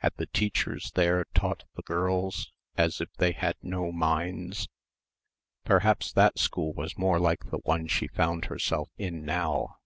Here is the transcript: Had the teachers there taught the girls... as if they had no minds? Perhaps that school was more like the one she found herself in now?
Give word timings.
Had 0.00 0.12
the 0.18 0.26
teachers 0.26 0.92
there 0.94 1.24
taught 1.32 1.64
the 1.76 1.82
girls... 1.84 2.52
as 2.76 3.00
if 3.00 3.10
they 3.16 3.32
had 3.32 3.56
no 3.62 3.90
minds? 3.90 4.68
Perhaps 5.64 6.12
that 6.12 6.38
school 6.38 6.74
was 6.74 6.98
more 6.98 7.18
like 7.18 7.46
the 7.50 7.60
one 7.64 7.86
she 7.86 8.06
found 8.08 8.44
herself 8.44 8.90
in 8.98 9.24
now? 9.24 9.76